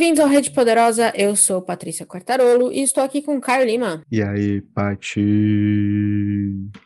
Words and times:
Bem-vindos 0.00 0.24
ao 0.24 0.30
Rede 0.30 0.50
Poderosa, 0.50 1.12
eu 1.14 1.36
sou 1.36 1.60
Patrícia 1.60 2.06
Quartarolo 2.06 2.72
e 2.72 2.80
estou 2.80 3.04
aqui 3.04 3.20
com 3.20 3.36
o 3.36 3.40
Caio 3.40 3.66
Lima. 3.66 4.02
E 4.10 4.22
aí, 4.22 4.62
Pati? 4.62 5.20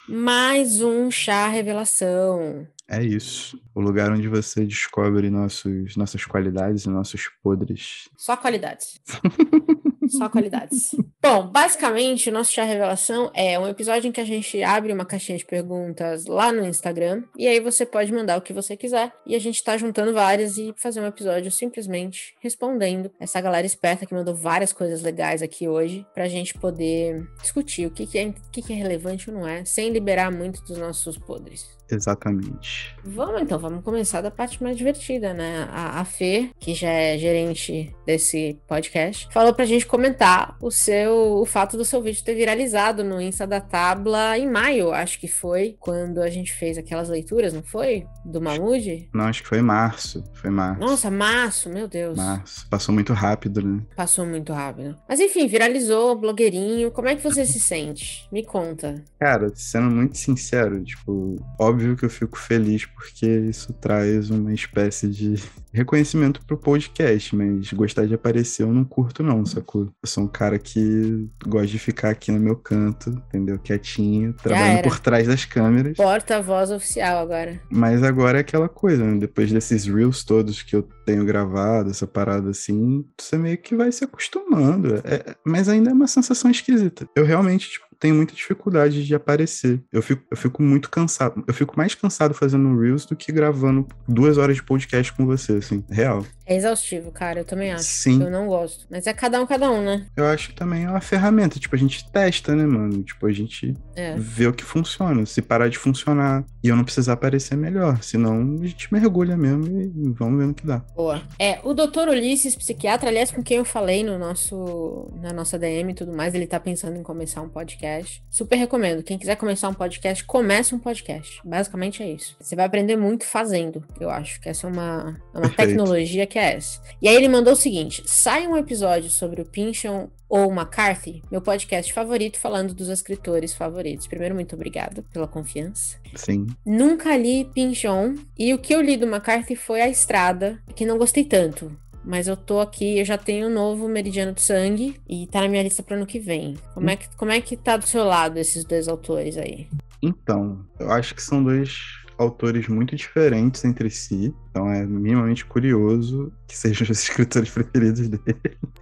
Mais 0.08 0.82
um 0.82 1.08
chá 1.12 1.46
revelação. 1.46 2.66
É 2.88 3.00
isso. 3.00 3.56
O 3.72 3.80
lugar 3.80 4.10
onde 4.10 4.26
você 4.26 4.64
descobre 4.64 5.30
nossos, 5.30 5.94
nossas 5.94 6.24
qualidades 6.24 6.86
e 6.86 6.90
nossos 6.90 7.30
podres. 7.40 8.08
Só 8.16 8.36
qualidades. 8.36 9.00
Só 10.08 10.28
qualidades. 10.28 10.94
Bom, 11.22 11.48
basicamente, 11.48 12.28
o 12.28 12.32
nosso 12.32 12.52
Chá 12.52 12.64
Revelação 12.64 13.30
é 13.34 13.58
um 13.58 13.66
episódio 13.66 14.08
em 14.08 14.12
que 14.12 14.20
a 14.20 14.24
gente 14.24 14.62
abre 14.62 14.92
uma 14.92 15.04
caixinha 15.04 15.38
de 15.38 15.44
perguntas 15.44 16.26
lá 16.26 16.52
no 16.52 16.64
Instagram. 16.66 17.22
E 17.36 17.46
aí 17.48 17.60
você 17.60 17.86
pode 17.86 18.12
mandar 18.12 18.36
o 18.36 18.42
que 18.42 18.52
você 18.52 18.76
quiser. 18.76 19.12
E 19.26 19.34
a 19.34 19.38
gente 19.38 19.62
tá 19.62 19.76
juntando 19.76 20.12
várias 20.12 20.58
e 20.58 20.74
fazer 20.76 21.00
um 21.00 21.06
episódio 21.06 21.50
simplesmente 21.50 22.34
respondendo 22.40 23.10
essa 23.18 23.40
galera 23.40 23.66
esperta 23.66 24.06
que 24.06 24.14
mandou 24.14 24.34
várias 24.34 24.72
coisas 24.72 25.02
legais 25.02 25.42
aqui 25.42 25.66
hoje. 25.66 26.06
Pra 26.12 26.28
gente 26.28 26.54
poder 26.54 27.26
discutir 27.40 27.86
o 27.86 27.90
que, 27.90 28.06
que, 28.06 28.18
é, 28.18 28.26
o 28.26 28.50
que, 28.50 28.62
que 28.62 28.72
é 28.72 28.76
relevante 28.76 29.30
ou 29.30 29.36
não 29.36 29.48
é, 29.48 29.64
sem 29.64 29.90
liberar 29.90 30.30
muito 30.30 30.62
dos 30.64 30.78
nossos 30.78 31.16
podres. 31.16 31.74
Exatamente. 31.90 32.96
Vamos 33.04 33.42
então, 33.42 33.58
vamos 33.58 33.84
começar 33.84 34.20
da 34.20 34.30
parte 34.30 34.62
mais 34.62 34.76
divertida, 34.76 35.34
né? 35.34 35.68
A, 35.70 36.00
a 36.00 36.04
Fê, 36.04 36.50
que 36.58 36.74
já 36.74 36.88
é 36.88 37.18
gerente 37.18 37.94
desse 38.06 38.58
podcast, 38.66 39.28
falou 39.32 39.54
pra 39.54 39.64
gente 39.64 39.86
comentar 39.86 40.56
o 40.60 40.70
seu 40.70 41.14
o 41.40 41.46
fato 41.46 41.76
do 41.76 41.84
seu 41.84 42.02
vídeo 42.02 42.24
ter 42.24 42.34
viralizado 42.34 43.04
no 43.04 43.20
Insta 43.20 43.46
da 43.46 43.60
Tabla 43.60 44.38
em 44.38 44.50
maio, 44.50 44.92
acho 44.92 45.18
que 45.18 45.28
foi, 45.28 45.76
quando 45.78 46.20
a 46.20 46.30
gente 46.30 46.52
fez 46.52 46.78
aquelas 46.78 47.08
leituras, 47.08 47.52
não 47.52 47.62
foi? 47.62 48.06
Do 48.24 48.40
Mamude? 48.40 49.08
Não, 49.12 49.24
acho 49.24 49.42
que 49.42 49.48
foi 49.48 49.60
março. 49.60 50.24
Foi 50.32 50.50
março. 50.50 50.80
Nossa, 50.80 51.10
março, 51.10 51.68
meu 51.68 51.86
Deus. 51.86 52.16
Março. 52.16 52.66
Passou 52.68 52.94
muito 52.94 53.12
rápido, 53.12 53.62
né? 53.62 53.82
Passou 53.94 54.26
muito 54.26 54.52
rápido. 54.52 54.96
Mas 55.08 55.20
enfim, 55.20 55.46
viralizou, 55.46 56.16
blogueirinho. 56.16 56.90
Como 56.90 57.08
é 57.08 57.16
que 57.16 57.22
você 57.22 57.44
se 57.44 57.60
sente? 57.60 58.28
Me 58.32 58.42
conta. 58.44 59.02
Cara, 59.18 59.50
sendo 59.54 59.90
muito 59.90 60.16
sincero, 60.16 60.82
tipo, 60.82 61.36
óbvio 61.58 61.73
que 61.96 62.04
eu 62.04 62.10
fico 62.10 62.38
feliz 62.38 62.86
porque 62.86 63.26
isso 63.26 63.72
traz 63.74 64.30
uma 64.30 64.52
espécie 64.52 65.08
de 65.08 65.34
reconhecimento 65.72 66.40
pro 66.46 66.56
podcast, 66.56 67.34
mas 67.34 67.72
gostar 67.72 68.06
de 68.06 68.14
aparecer 68.14 68.62
eu 68.62 68.72
não 68.72 68.84
curto 68.84 69.22
não, 69.22 69.44
sacou? 69.44 69.82
Eu 70.02 70.08
sou 70.08 70.24
um 70.24 70.28
cara 70.28 70.58
que 70.58 71.28
gosta 71.46 71.66
de 71.66 71.78
ficar 71.78 72.10
aqui 72.10 72.30
no 72.30 72.38
meu 72.38 72.56
canto, 72.56 73.10
entendeu? 73.10 73.58
Quietinho, 73.58 74.32
trabalhando 74.34 74.82
por 74.82 75.00
trás 75.00 75.26
das 75.26 75.44
câmeras. 75.44 75.96
Porta-voz 75.96 76.70
oficial 76.70 77.18
agora. 77.18 77.60
Mas 77.70 78.02
agora 78.02 78.38
é 78.38 78.40
aquela 78.40 78.68
coisa, 78.68 79.04
né? 79.04 79.18
Depois 79.18 79.50
desses 79.50 79.86
reels 79.86 80.24
todos 80.24 80.62
que 80.62 80.76
eu 80.76 80.82
tenho 81.04 81.24
gravado, 81.24 81.90
essa 81.90 82.06
parada 82.06 82.50
assim, 82.50 83.04
você 83.18 83.36
meio 83.36 83.58
que 83.58 83.74
vai 83.74 83.90
se 83.90 84.04
acostumando. 84.04 84.96
É, 85.04 85.34
mas 85.44 85.68
ainda 85.68 85.90
é 85.90 85.92
uma 85.92 86.06
sensação 86.06 86.50
esquisita. 86.50 87.08
Eu 87.14 87.24
realmente, 87.24 87.70
tipo, 87.70 87.84
tenho 88.04 88.16
muita 88.16 88.34
dificuldade 88.34 89.02
de 89.02 89.14
aparecer. 89.14 89.82
Eu 89.90 90.02
fico, 90.02 90.22
eu 90.30 90.36
fico 90.36 90.62
muito 90.62 90.90
cansado. 90.90 91.42
Eu 91.46 91.54
fico 91.54 91.74
mais 91.74 91.94
cansado 91.94 92.34
fazendo 92.34 92.78
Reels 92.78 93.06
do 93.06 93.16
que 93.16 93.32
gravando 93.32 93.88
duas 94.06 94.36
horas 94.36 94.56
de 94.56 94.62
podcast 94.62 95.10
com 95.14 95.24
você, 95.24 95.54
assim, 95.54 95.82
real. 95.88 96.22
É 96.46 96.56
exaustivo, 96.56 97.10
cara, 97.10 97.40
eu 97.40 97.44
também 97.44 97.72
acho. 97.72 97.84
Sim. 97.84 98.22
Eu 98.22 98.30
não 98.30 98.46
gosto. 98.46 98.86
Mas 98.90 99.06
é 99.06 99.12
cada 99.12 99.40
um, 99.40 99.46
cada 99.46 99.70
um, 99.70 99.82
né? 99.82 100.06
Eu 100.16 100.26
acho 100.26 100.48
que 100.48 100.54
também 100.54 100.84
é 100.84 100.90
uma 100.90 101.00
ferramenta. 101.00 101.58
Tipo, 101.58 101.74
a 101.74 101.78
gente 101.78 102.10
testa, 102.10 102.54
né, 102.54 102.64
mano? 102.64 103.02
Tipo, 103.02 103.26
a 103.26 103.32
gente 103.32 103.74
é. 103.96 104.14
vê 104.16 104.46
o 104.46 104.52
que 104.52 104.64
funciona. 104.64 105.24
Se 105.26 105.40
parar 105.42 105.68
de 105.68 105.78
funcionar 105.78 106.44
e 106.62 106.68
eu 106.68 106.76
não 106.76 106.84
precisar 106.84 107.14
aparecer, 107.14 107.56
melhor. 107.56 108.02
Senão, 108.02 108.58
a 108.62 108.66
gente 108.66 108.92
mergulha 108.92 109.36
mesmo 109.36 109.66
e 109.66 110.12
vamos 110.12 110.38
ver 110.38 110.46
no 110.46 110.54
que 110.54 110.66
dá. 110.66 110.78
Boa. 110.94 111.22
É, 111.38 111.60
o 111.62 111.72
doutor 111.72 112.08
Ulisses, 112.08 112.54
psiquiatra, 112.54 113.08
aliás, 113.08 113.30
com 113.30 113.42
quem 113.42 113.58
eu 113.58 113.64
falei 113.64 114.02
no 114.02 114.18
nosso, 114.18 115.10
na 115.20 115.32
nossa 115.32 115.58
DM 115.58 115.92
e 115.92 115.94
tudo 115.94 116.14
mais, 116.14 116.34
ele 116.34 116.46
tá 116.46 116.60
pensando 116.60 116.96
em 116.96 117.02
começar 117.02 117.40
um 117.40 117.48
podcast 117.48 117.74
podcast. 117.74 118.22
Super 118.30 118.56
recomendo. 118.56 119.02
Quem 119.02 119.18
quiser 119.18 119.36
começar 119.36 119.68
um 119.68 119.74
podcast, 119.74 120.24
comece 120.24 120.74
um 120.74 120.78
podcast. 120.78 121.40
Basicamente 121.44 122.02
é 122.02 122.10
isso. 122.10 122.36
Você 122.40 122.54
vai 122.54 122.64
aprender 122.64 122.96
muito 122.96 123.24
fazendo, 123.24 123.84
eu 124.00 124.10
acho. 124.10 124.40
Que 124.40 124.48
essa 124.48 124.66
é 124.66 124.70
uma, 124.70 125.20
é 125.34 125.38
uma 125.38 125.48
tecnologia 125.50 126.26
que 126.26 126.33
essa. 126.38 126.80
E 127.00 127.08
aí 127.08 127.14
ele 127.14 127.28
mandou 127.28 127.52
o 127.52 127.56
seguinte: 127.56 128.02
sai 128.06 128.46
um 128.46 128.56
episódio 128.56 129.10
sobre 129.10 129.40
o 129.40 129.44
Pinchon 129.44 130.08
ou 130.28 130.52
McCarthy, 130.52 131.22
meu 131.30 131.40
podcast 131.40 131.92
favorito, 131.92 132.38
falando 132.38 132.74
dos 132.74 132.88
escritores 132.88 133.54
favoritos. 133.54 134.06
Primeiro, 134.06 134.34
muito 134.34 134.54
obrigada 134.54 135.04
pela 135.12 135.28
confiança. 135.28 135.96
Sim. 136.16 136.46
Nunca 136.66 137.16
li 137.16 137.44
Pinchon, 137.44 138.16
e 138.38 138.52
o 138.52 138.58
que 138.58 138.74
eu 138.74 138.80
li 138.80 138.96
do 138.96 139.06
McCarthy 139.06 139.54
foi 139.54 139.80
A 139.80 139.88
Estrada, 139.88 140.58
que 140.74 140.84
não 140.84 140.98
gostei 140.98 141.24
tanto. 141.24 141.70
Mas 142.04 142.28
eu 142.28 142.36
tô 142.36 142.60
aqui, 142.60 142.98
eu 142.98 143.04
já 143.04 143.16
tenho 143.16 143.48
um 143.48 143.52
novo 143.52 143.88
Meridiano 143.88 144.32
de 144.32 144.42
Sangue 144.42 145.00
e 145.08 145.26
tá 145.26 145.40
na 145.40 145.48
minha 145.48 145.62
lista 145.62 145.82
para 145.82 145.96
ano 145.96 146.04
que 146.04 146.18
vem. 146.18 146.54
Como 146.74 146.90
é 146.90 146.96
que, 146.96 147.08
como 147.16 147.30
é 147.30 147.40
que 147.40 147.56
tá 147.56 147.76
do 147.76 147.86
seu 147.86 148.04
lado 148.04 148.36
esses 148.36 148.62
dois 148.64 148.88
autores 148.88 149.38
aí? 149.38 149.68
Então, 150.02 150.66
eu 150.78 150.90
acho 150.90 151.14
que 151.14 151.22
são 151.22 151.42
dois 151.42 152.03
autores 152.18 152.68
muito 152.68 152.94
diferentes 152.96 153.64
entre 153.64 153.90
si. 153.90 154.34
Então 154.50 154.70
é 154.70 154.84
minimamente 154.84 155.44
curioso 155.44 156.32
que 156.46 156.56
sejam 156.56 156.84
os 156.90 157.02
escritores 157.02 157.50
preferidos 157.50 158.08
dele. 158.08 158.38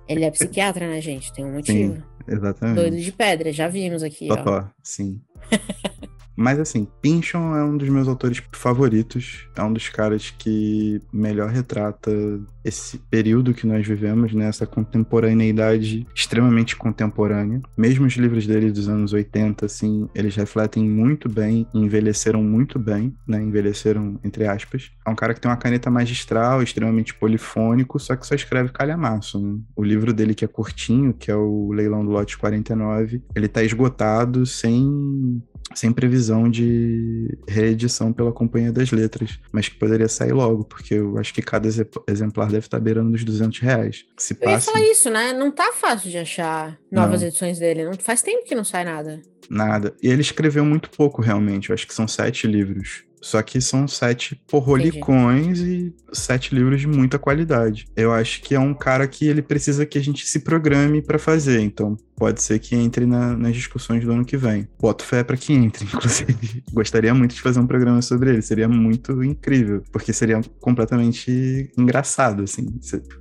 Ele 0.09 0.25
é 0.25 0.31
psiquiatra, 0.31 0.87
né, 0.89 1.01
gente? 1.01 1.33
Tem 1.33 1.45
um 1.45 1.53
motivo. 1.53 1.95
Sim, 1.95 2.03
exatamente. 2.29 2.77
Doido 2.77 2.97
de 2.97 3.13
pedra, 3.13 3.53
já 3.53 3.69
vimos 3.69 4.03
aqui. 4.03 4.29
Totó, 4.29 4.69
sim. 4.83 5.21
Mas 6.37 6.59
assim, 6.59 6.87
Pynchon 7.01 7.55
é 7.57 7.65
um 7.65 7.77
dos 7.77 7.89
meus 7.89 8.09
autores 8.09 8.43
favoritos. 8.53 9.49
É 9.57 9.63
um 9.63 9.73
dos 9.73 9.89
caras 9.89 10.31
que 10.31 11.01
melhor 11.13 11.51
retrata 11.51 12.11
esse 12.65 12.99
período 13.11 13.55
que 13.55 13.67
nós 13.67 13.87
vivemos, 13.87 14.33
né? 14.33 14.47
Essa 14.47 14.67
contemporaneidade 14.67 16.07
extremamente 16.15 16.77
contemporânea. 16.77 17.61
Mesmo 17.77 18.07
os 18.07 18.15
livros 18.15 18.47
dele 18.47 18.71
dos 18.71 18.89
anos 18.89 19.13
80, 19.13 19.67
assim, 19.67 20.09
eles 20.15 20.37
refletem 20.37 20.89
muito 20.89 21.29
bem, 21.29 21.67
envelheceram 21.75 22.43
muito 22.43 22.79
bem, 22.79 23.15
né? 23.27 23.43
Envelheceram, 23.43 24.19
entre 24.25 24.47
aspas. 24.47 24.91
É 25.07 25.11
um 25.11 25.15
cara 25.15 25.35
que 25.35 25.41
tem 25.41 25.51
uma 25.51 25.57
caneta 25.57 25.91
magistral, 25.91 26.63
extremamente 26.63 27.15
polifônico, 27.15 27.99
só 27.99 28.17
que 28.17 28.27
só 28.27 28.35
escreve 28.35 28.71
calhamaço. 28.71 29.41
Né? 29.41 29.59
O 29.77 29.83
livro 29.83 30.13
dele, 30.13 30.35
que 30.35 30.45
é 30.45 30.49
curtinho, 30.49 31.13
que 31.13 31.31
é 31.31 31.37
o 31.37 31.73
Leilão 31.73 32.05
do 32.05 32.11
Lote 32.11 32.39
49, 32.39 33.23
ele 33.35 33.49
tá 33.49 33.63
esgotado, 33.63 34.47
sem 34.47 35.43
sem 35.75 35.93
previsão 35.93 36.49
de 36.49 37.37
reedição 37.49 38.13
pela 38.13 38.33
Companhia 38.33 38.73
das 38.73 38.91
Letras, 38.91 39.39
mas 39.51 39.69
que 39.69 39.77
poderia 39.77 40.09
sair 40.09 40.33
logo, 40.33 40.65
porque 40.65 40.95
eu 40.95 41.19
acho 41.19 41.33
que 41.33 41.43
cada 41.43 41.69
exemplar 42.09 42.49
deve 42.49 42.67
estar 42.67 42.81
beirando 42.81 43.11
dos 43.11 43.25
200 43.25 43.59
reais. 43.61 44.05
Se 44.19 44.35
eu 44.35 44.39
passa... 44.39 44.71
ia 44.71 44.75
falar 44.75 44.87
isso, 44.87 45.11
né? 45.11 45.33
Não 45.33 45.51
tá 45.51 45.73
fácil 45.73 46.11
de 46.11 46.19
achar 46.19 46.79
novas 46.91 47.21
não. 47.21 47.29
edições 47.29 47.59
dele. 47.59 47.85
Não 47.85 47.95
faz 47.95 48.23
tempo 48.23 48.45
que 48.45 48.55
não 48.55 48.65
sai 48.65 48.85
nada. 48.85 49.21
Nada. 49.49 49.95
E 50.03 50.09
ele 50.09 50.23
escreveu 50.23 50.65
muito 50.65 50.91
pouco, 50.91 51.21
realmente. 51.21 51.71
Eu 51.71 51.75
acho 51.75 51.87
que 51.87 51.95
são 51.95 52.09
sete 52.09 52.47
livros. 52.47 53.05
Só 53.23 53.41
que 53.41 53.61
são 53.61 53.87
sete 53.87 54.35
porrolicões 54.49 55.61
Entendi. 55.61 55.95
e 56.13 56.17
sete 56.17 56.53
livros 56.53 56.81
de 56.81 56.89
muita 56.89 57.21
qualidade. 57.21 57.87
Eu 57.95 58.13
acho 58.13 58.43
que 58.43 58.53
é 58.53 58.59
um 58.59 58.75
cara 58.75 59.07
que 59.07 59.27
ele 59.27 59.41
precisa 59.41 59.87
que 59.87 59.97
a 59.97 60.03
gente 60.03 60.27
se 60.27 60.41
programe 60.41 61.01
para 61.01 61.21
fazer. 61.21 61.61
Então, 61.61 61.97
pode 62.17 62.43
ser 62.43 62.59
que 62.59 62.75
entre 62.75 63.07
na, 63.07 63.37
nas 63.37 63.55
discussões 63.55 64.05
do 64.05 64.11
ano 64.11 64.25
que 64.25 64.37
vem. 64.37 64.69
Boto 64.81 65.05
fé 65.05 65.23
para 65.23 65.37
que 65.37 65.53
entre, 65.53 65.85
inclusive. 65.87 66.65
Gostaria 66.73 67.15
muito 67.15 67.35
de 67.35 67.41
fazer 67.41 67.61
um 67.61 67.67
programa 67.67 68.03
sobre 68.03 68.31
ele. 68.31 68.43
Seria 68.43 68.69
muito 68.69 69.23
incrível, 69.23 69.85
porque 69.93 70.13
seria 70.13 70.41
completamente 70.61 71.71
engraçado, 71.79 72.43
assim. 72.43 72.67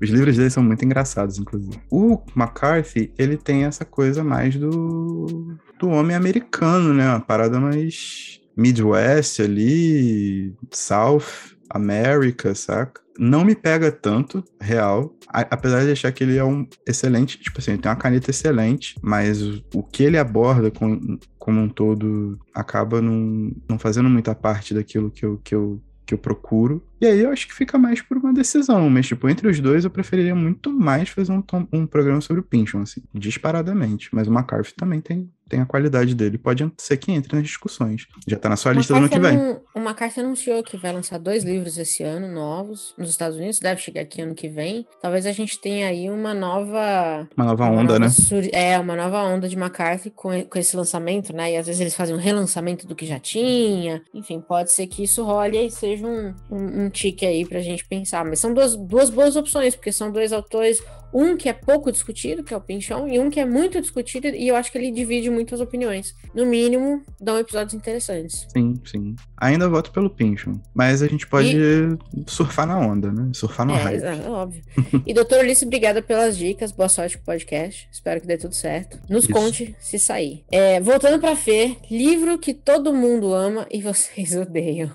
Os 0.01 0.09
livros 0.09 0.35
dele 0.35 0.49
são 0.49 0.63
muito 0.63 0.83
engraçados, 0.83 1.37
inclusive. 1.37 1.79
O 1.91 2.19
McCarthy, 2.35 3.13
ele 3.19 3.37
tem 3.37 3.65
essa 3.65 3.85
coisa 3.85 4.23
mais 4.23 4.55
do, 4.55 5.55
do 5.79 5.89
homem 5.89 6.15
americano, 6.15 6.91
né? 6.91 7.07
Uma 7.07 7.19
parada 7.19 7.59
mais 7.59 8.40
Midwest 8.55 9.39
ali, 9.41 10.53
South 10.71 11.55
America, 11.69 12.53
saca? 12.53 13.01
Não 13.17 13.45
me 13.45 13.55
pega 13.55 13.91
tanto, 13.91 14.43
real. 14.59 15.15
A, 15.27 15.41
apesar 15.41 15.83
de 15.85 15.91
achar 15.91 16.11
que 16.11 16.23
ele 16.23 16.37
é 16.37 16.43
um 16.43 16.67
excelente, 16.87 17.39
tipo 17.39 17.59
assim, 17.59 17.77
tem 17.77 17.89
uma 17.89 17.95
caneta 17.95 18.29
excelente, 18.29 18.95
mas 19.01 19.41
o, 19.41 19.63
o 19.75 19.83
que 19.83 20.03
ele 20.03 20.17
aborda 20.17 20.71
com, 20.71 21.19
como 21.37 21.61
um 21.61 21.69
todo 21.69 22.39
acaba 22.53 23.01
não, 23.01 23.51
não 23.69 23.79
fazendo 23.79 24.09
muita 24.09 24.33
parte 24.33 24.73
daquilo 24.73 25.11
que 25.11 25.25
eu, 25.25 25.39
que 25.43 25.55
eu 25.55 25.81
que 26.11 26.13
eu 26.13 26.17
procuro. 26.17 26.83
E 26.99 27.05
aí 27.05 27.21
eu 27.21 27.31
acho 27.31 27.47
que 27.47 27.53
fica 27.53 27.77
mais 27.77 28.01
por 28.01 28.17
uma 28.17 28.33
decisão. 28.33 28.89
Mas, 28.89 29.07
tipo, 29.07 29.29
entre 29.29 29.47
os 29.47 29.59
dois, 29.61 29.85
eu 29.85 29.89
preferiria 29.89 30.35
muito 30.35 30.71
mais 30.71 31.07
fazer 31.07 31.31
um, 31.31 31.41
um 31.71 31.87
programa 31.87 32.19
sobre 32.19 32.41
o 32.41 32.43
Pinchon, 32.43 32.81
assim, 32.81 33.01
disparadamente. 33.13 34.09
Mas 34.11 34.27
o 34.27 34.33
McCarthy 34.33 34.73
também 34.75 34.99
tem, 34.99 35.31
tem 35.51 35.59
a 35.59 35.65
qualidade 35.65 36.15
dele. 36.15 36.37
Pode 36.37 36.71
ser 36.77 36.95
que 36.95 37.11
entre 37.11 37.35
nas 37.35 37.43
discussões. 37.43 38.07
Já 38.25 38.37
tá 38.37 38.47
na 38.47 38.55
sua 38.55 38.71
lista 38.71 38.93
do 38.93 38.99
ano 38.99 39.09
que 39.09 39.19
vem. 39.19 39.37
Não, 39.37 39.59
uma 39.75 39.93
carta 39.93 40.21
anunciou 40.21 40.63
que 40.63 40.77
vai 40.77 40.93
lançar 40.93 41.19
dois 41.19 41.43
livros 41.43 41.77
esse 41.77 42.03
ano, 42.03 42.29
novos, 42.29 42.93
nos 42.97 43.09
Estados 43.09 43.37
Unidos. 43.37 43.59
Deve 43.59 43.81
chegar 43.81 44.01
aqui 44.01 44.21
ano 44.21 44.33
que 44.33 44.47
vem. 44.47 44.87
Talvez 45.01 45.25
a 45.25 45.33
gente 45.33 45.59
tenha 45.59 45.89
aí 45.89 46.09
uma 46.09 46.33
nova. 46.33 47.27
Uma 47.35 47.45
nova 47.45 47.65
uma 47.65 47.81
onda, 47.81 47.99
nova 47.99 48.15
né? 48.15 48.49
É, 48.53 48.79
uma 48.79 48.95
nova 48.95 49.23
onda 49.23 49.49
de 49.49 49.57
McCarthy 49.57 50.09
com, 50.11 50.41
com 50.43 50.57
esse 50.57 50.77
lançamento, 50.77 51.35
né? 51.35 51.51
E 51.51 51.57
às 51.57 51.67
vezes 51.67 51.81
eles 51.81 51.95
fazem 51.95 52.15
um 52.15 52.19
relançamento 52.19 52.87
do 52.87 52.95
que 52.95 53.05
já 53.05 53.19
tinha. 53.19 54.01
Enfim, 54.13 54.39
pode 54.39 54.71
ser 54.71 54.87
que 54.87 55.03
isso 55.03 55.21
role 55.21 55.57
e 55.57 55.69
seja 55.69 56.07
um, 56.07 56.33
um, 56.49 56.85
um 56.85 56.89
tique 56.89 57.25
aí 57.25 57.45
pra 57.45 57.59
gente 57.59 57.85
pensar. 57.85 58.23
Mas 58.23 58.39
são 58.39 58.53
duas, 58.53 58.77
duas 58.77 59.09
boas 59.09 59.35
opções, 59.35 59.75
porque 59.75 59.91
são 59.91 60.09
dois 60.09 60.31
autores 60.31 60.81
um 61.13 61.35
que 61.35 61.49
é 61.49 61.53
pouco 61.53 61.91
discutido, 61.91 62.43
que 62.43 62.53
é 62.53 62.57
o 62.57 62.61
Pinchon, 62.61 63.07
e 63.07 63.19
um 63.19 63.29
que 63.29 63.39
é 63.39 63.45
muito 63.45 63.79
discutido, 63.81 64.27
e 64.27 64.47
eu 64.47 64.55
acho 64.55 64.71
que 64.71 64.77
ele 64.77 64.91
divide 64.91 65.29
muitas 65.29 65.59
opiniões. 65.59 66.15
No 66.33 66.45
mínimo, 66.45 67.03
dão 67.19 67.37
episódios 67.37 67.73
interessantes. 67.73 68.47
Sim, 68.51 68.79
sim. 68.85 69.15
Ainda 69.37 69.67
voto 69.67 69.91
pelo 69.91 70.09
Pinchon, 70.09 70.59
mas 70.73 71.01
a 71.01 71.07
gente 71.07 71.27
pode 71.27 71.55
e... 71.57 71.97
surfar 72.27 72.65
na 72.67 72.79
onda, 72.79 73.11
né? 73.11 73.29
Surfar 73.33 73.65
no 73.65 73.73
é, 73.73 73.77
hype. 73.77 74.03
É, 74.03 74.29
óbvio. 74.29 74.63
e 75.05 75.13
doutor 75.13 75.39
Ulisses, 75.39 75.63
obrigada 75.63 76.01
pelas 76.01 76.37
dicas, 76.37 76.71
boa 76.71 76.89
sorte 76.89 77.17
com 77.17 77.23
o 77.23 77.25
podcast, 77.25 77.89
espero 77.91 78.21
que 78.21 78.27
dê 78.27 78.37
tudo 78.37 78.55
certo. 78.55 78.99
Nos 79.09 79.23
Isso. 79.23 79.33
conte 79.33 79.75
se 79.79 79.99
sair. 79.99 80.43
É, 80.51 80.79
voltando 80.79 81.19
pra 81.19 81.35
Fê, 81.35 81.77
livro 81.89 82.37
que 82.37 82.53
todo 82.53 82.93
mundo 82.93 83.33
ama 83.33 83.67
e 83.69 83.81
vocês 83.81 84.35
odeiam. 84.35 84.91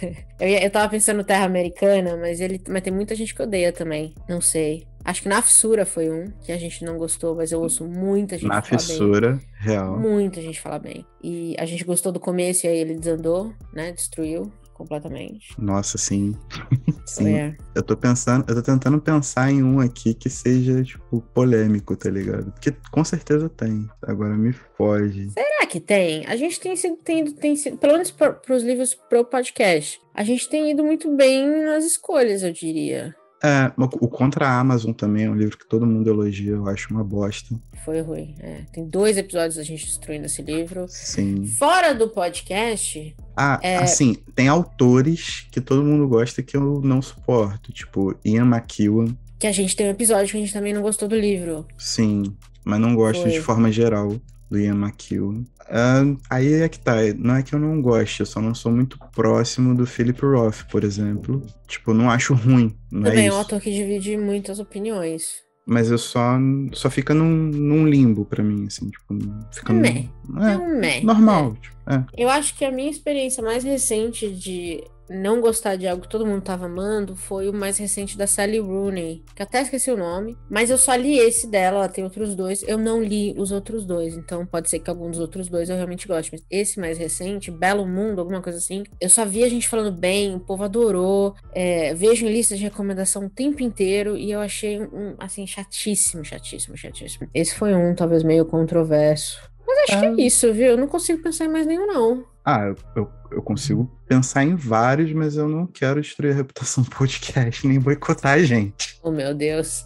eu, 0.40 0.48
eu 0.48 0.70
tava 0.70 0.88
pensando 0.88 1.22
Terra 1.24 1.44
Americana, 1.44 2.16
mas, 2.16 2.40
ele, 2.40 2.60
mas 2.68 2.82
tem 2.82 2.92
muita 2.92 3.14
gente 3.14 3.34
que 3.34 3.42
odeia 3.42 3.72
também, 3.72 4.14
não 4.28 4.40
sei. 4.40 4.86
Acho 5.04 5.22
que 5.22 5.28
na 5.28 5.42
fissura 5.42 5.84
foi 5.84 6.10
um 6.10 6.30
que 6.42 6.50
a 6.50 6.56
gente 6.56 6.84
não 6.84 6.96
gostou, 6.96 7.34
mas 7.34 7.52
eu 7.52 7.60
ouço 7.60 7.84
muita 7.84 8.36
gente 8.38 8.48
na 8.48 8.62
falar 8.62 8.80
fissura, 8.80 9.32
bem. 9.32 9.40
real. 9.58 9.98
Muita 9.98 10.40
gente 10.40 10.60
fala 10.60 10.78
bem. 10.78 11.04
E 11.22 11.54
a 11.58 11.66
gente 11.66 11.84
gostou 11.84 12.10
do 12.10 12.18
começo 12.18 12.66
e 12.66 12.68
aí 12.68 12.78
ele 12.78 12.94
desandou, 12.94 13.52
né? 13.72 13.92
Destruiu 13.92 14.50
completamente. 14.74 15.54
Nossa, 15.58 15.96
sim. 15.96 16.34
sim. 17.06 17.34
É. 17.34 17.56
Eu 17.74 17.82
tô 17.82 17.96
pensando, 17.96 18.44
eu 18.48 18.54
tô 18.56 18.62
tentando 18.62 19.00
pensar 19.00 19.50
em 19.50 19.62
um 19.62 19.80
aqui 19.80 20.12
que 20.12 20.28
seja, 20.28 20.82
tipo, 20.82 21.20
polêmico, 21.32 21.96
tá 21.96 22.10
ligado? 22.10 22.50
Porque 22.52 22.74
com 22.90 23.04
certeza 23.04 23.48
tem. 23.48 23.88
Agora 24.02 24.34
me 24.34 24.52
foge. 24.76 25.30
Será 25.30 25.66
que 25.66 25.80
tem? 25.80 26.26
A 26.26 26.36
gente 26.36 26.60
tem 26.60 26.76
sido, 26.76 26.96
tem, 26.96 27.24
tem 27.32 27.56
sido, 27.56 27.78
pelo 27.78 27.94
menos 27.94 28.10
para 28.10 28.38
os 28.50 28.62
livros 28.62 28.94
pro 28.94 29.24
podcast, 29.24 30.00
a 30.12 30.24
gente 30.24 30.48
tem 30.48 30.70
ido 30.70 30.84
muito 30.84 31.14
bem 31.14 31.64
nas 31.64 31.84
escolhas, 31.84 32.42
eu 32.42 32.52
diria. 32.52 33.14
É, 33.44 33.70
o 34.00 34.08
Contra 34.08 34.48
a 34.48 34.58
Amazon 34.58 34.92
também 34.92 35.26
é 35.26 35.30
um 35.30 35.34
livro 35.34 35.58
que 35.58 35.68
todo 35.68 35.84
mundo 35.84 36.08
elogia, 36.08 36.52
eu 36.52 36.66
acho 36.66 36.88
uma 36.90 37.04
bosta. 37.04 37.54
Foi 37.84 38.00
ruim, 38.00 38.34
é. 38.40 38.62
Tem 38.72 38.88
dois 38.88 39.18
episódios 39.18 39.56
da 39.56 39.62
gente 39.62 39.84
destruindo 39.84 40.24
esse 40.24 40.40
livro. 40.40 40.86
Sim. 40.88 41.44
Fora 41.46 41.94
do 41.94 42.08
podcast. 42.08 43.14
Ah, 43.36 43.60
é... 43.62 43.76
assim, 43.76 44.14
tem 44.34 44.48
autores 44.48 45.46
que 45.50 45.60
todo 45.60 45.84
mundo 45.84 46.08
gosta 46.08 46.42
que 46.42 46.56
eu 46.56 46.80
não 46.82 47.02
suporto, 47.02 47.70
tipo 47.70 48.16
Ian 48.24 48.46
McEwan. 48.46 49.14
Que 49.38 49.46
a 49.46 49.52
gente 49.52 49.76
tem 49.76 49.88
um 49.88 49.90
episódio 49.90 50.30
que 50.30 50.38
a 50.38 50.40
gente 50.40 50.52
também 50.52 50.72
não 50.72 50.80
gostou 50.80 51.06
do 51.06 51.14
livro. 51.14 51.66
Sim, 51.76 52.34
mas 52.64 52.80
não 52.80 52.94
gosto 52.94 53.24
Foi. 53.24 53.30
de 53.30 53.42
forma 53.42 53.70
geral 53.70 54.18
do 54.54 54.60
Ian 54.60 54.76
McEwan. 54.76 55.44
Uh, 55.62 56.16
aí 56.30 56.54
é 56.54 56.68
que 56.68 56.78
tá, 56.78 56.96
não 57.18 57.36
é 57.36 57.42
que 57.42 57.54
eu 57.54 57.58
não 57.58 57.82
goste, 57.82 58.20
eu 58.20 58.26
só 58.26 58.40
não 58.40 58.54
sou 58.54 58.70
muito 58.70 58.98
próximo 59.12 59.74
do 59.74 59.86
Philip 59.86 60.20
Roth, 60.20 60.62
por 60.70 60.84
exemplo. 60.84 61.44
Tipo, 61.66 61.92
não 61.92 62.08
acho 62.08 62.34
ruim. 62.34 62.74
Não 62.90 63.02
é 63.02 63.10
Também 63.10 63.24
é, 63.24 63.28
é 63.28 63.32
um 63.32 63.36
autor 63.36 63.60
que 63.60 63.72
divide 63.72 64.16
muitas 64.16 64.60
opiniões. 64.60 65.42
Mas 65.66 65.90
eu 65.90 65.96
só, 65.96 66.36
só 66.72 66.90
fica 66.90 67.14
num, 67.14 67.24
num 67.24 67.88
limbo 67.88 68.26
pra 68.26 68.44
mim, 68.44 68.66
assim, 68.66 68.90
tipo, 68.90 69.16
fica 69.50 69.72
meh. 69.72 70.08
Num, 70.28 70.42
é, 70.42 70.52
é 70.52 70.58
um 70.58 70.78
meh. 70.78 71.00
Normal. 71.00 71.56
É. 71.56 71.60
Tipo, 71.60 71.76
é. 71.86 72.04
Eu 72.22 72.28
acho 72.28 72.54
que 72.54 72.64
a 72.64 72.70
minha 72.70 72.90
experiência 72.90 73.42
mais 73.42 73.64
recente 73.64 74.30
de 74.30 74.84
não 75.08 75.40
gostar 75.40 75.76
de 75.76 75.86
algo 75.86 76.02
que 76.02 76.08
todo 76.08 76.26
mundo 76.26 76.42
tava 76.42 76.66
amando 76.66 77.14
foi 77.16 77.48
o 77.48 77.52
mais 77.52 77.78
recente 77.78 78.16
da 78.16 78.26
Sally 78.26 78.58
Rooney, 78.58 79.22
que 79.34 79.42
até 79.42 79.62
esqueci 79.62 79.90
o 79.90 79.96
nome, 79.96 80.36
mas 80.48 80.70
eu 80.70 80.78
só 80.78 80.94
li 80.94 81.18
esse 81.18 81.46
dela, 81.46 81.78
ela 81.78 81.88
tem 81.88 82.04
outros 82.04 82.34
dois, 82.34 82.62
eu 82.66 82.78
não 82.78 83.02
li 83.02 83.34
os 83.36 83.52
outros 83.52 83.84
dois, 83.84 84.16
então 84.16 84.46
pode 84.46 84.70
ser 84.70 84.78
que 84.78 84.90
algum 84.90 85.10
dos 85.10 85.20
outros 85.20 85.48
dois 85.48 85.68
eu 85.68 85.76
realmente 85.76 86.08
goste, 86.08 86.32
mas 86.32 86.44
esse 86.50 86.78
mais 86.78 86.98
recente, 86.98 87.50
Belo 87.50 87.86
Mundo, 87.86 88.20
alguma 88.20 88.40
coisa 88.40 88.58
assim, 88.58 88.84
eu 89.00 89.08
só 89.08 89.24
vi 89.24 89.44
a 89.44 89.48
gente 89.48 89.68
falando 89.68 89.92
bem, 89.92 90.34
o 90.34 90.40
povo 90.40 90.64
adorou, 90.64 91.34
é, 91.52 91.94
vejo 91.94 92.26
em 92.26 92.32
listas 92.32 92.58
de 92.58 92.64
recomendação 92.64 93.26
o 93.26 93.30
tempo 93.30 93.62
inteiro 93.62 94.16
e 94.16 94.30
eu 94.30 94.40
achei 94.40 94.80
um, 94.80 95.14
assim, 95.18 95.46
chatíssimo, 95.46 96.24
chatíssimo, 96.24 96.76
chatíssimo. 96.76 97.28
Esse 97.34 97.54
foi 97.54 97.74
um, 97.74 97.94
talvez 97.94 98.22
meio 98.22 98.44
controverso. 98.44 99.53
Mas 99.66 99.78
acho 99.78 100.00
que 100.00 100.06
é 100.06 100.08
ah. 100.08 100.14
isso, 100.18 100.52
viu? 100.52 100.66
Eu 100.66 100.76
não 100.76 100.86
consigo 100.86 101.22
pensar 101.22 101.44
em 101.44 101.48
mais 101.48 101.66
nenhum, 101.66 101.86
não. 101.86 102.24
Ah, 102.44 102.66
eu, 102.66 102.76
eu, 102.94 103.10
eu, 103.32 103.42
consigo 103.42 103.90
pensar 104.06 104.44
em 104.44 104.54
vários, 104.54 105.12
mas 105.12 105.36
eu 105.36 105.48
não 105.48 105.66
quero 105.66 106.00
destruir 106.00 106.32
a 106.32 106.36
reputação 106.36 106.84
do 106.84 106.90
podcast 106.90 107.66
nem 107.66 107.80
boicotar 107.80 108.34
a 108.34 108.42
gente. 108.42 108.98
Oh, 109.02 109.10
meu 109.10 109.34
Deus. 109.34 109.84